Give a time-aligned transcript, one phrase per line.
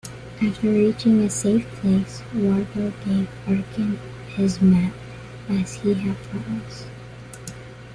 [0.41, 4.93] After reaching a safe place, Warbow gave Arkon his map
[5.47, 6.87] as he had promised.